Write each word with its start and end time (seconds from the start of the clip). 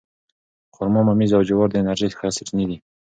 خرما، 0.75 1.01
ممیز 1.09 1.31
او 1.37 1.43
جوار 1.49 1.67
د 1.71 1.75
انرژۍ 1.81 2.09
ښه 2.17 2.27
سرچینې 2.35 2.65
دي. 2.69 2.77